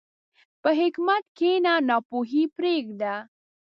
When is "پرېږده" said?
2.55-3.15